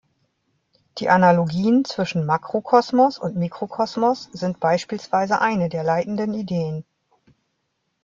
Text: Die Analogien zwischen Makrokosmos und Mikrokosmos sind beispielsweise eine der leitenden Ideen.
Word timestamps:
Die 0.97 1.09
Analogien 1.09 1.85
zwischen 1.85 2.25
Makrokosmos 2.25 3.19
und 3.19 3.35
Mikrokosmos 3.35 4.31
sind 4.33 4.59
beispielsweise 4.59 5.41
eine 5.41 5.69
der 5.69 5.83
leitenden 5.83 6.33
Ideen. 6.33 6.83